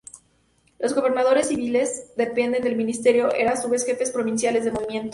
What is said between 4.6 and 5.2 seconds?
del Movimiento.